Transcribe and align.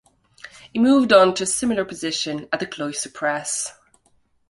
He 0.73 0.79
moved 0.79 1.13
on 1.13 1.35
to 1.35 1.43
a 1.43 1.45
similar 1.45 1.85
position 1.85 2.49
at 2.51 2.59
the 2.59 2.65
Cloister 2.65 3.11
Press. 3.11 3.71